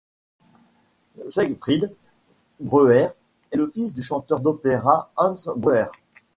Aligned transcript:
Siegfried 1.29 1.93
Breuer 2.59 3.09
est 3.51 3.55
le 3.57 3.67
fils 3.69 3.93
du 3.93 4.01
chanteur 4.01 4.39
d'opéra 4.39 5.11
Hans 5.15 5.35
Breuer. 5.55 5.85